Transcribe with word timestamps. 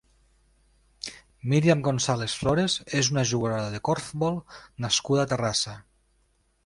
Míriam 1.51 1.83
González 1.87 2.37
Flores 2.43 2.77
és 3.01 3.11
una 3.17 3.25
jugadora 3.33 3.69
de 3.75 3.83
corfbol 3.91 4.41
nascuda 4.87 5.27
a 5.27 5.33
Terrassa. 5.35 5.77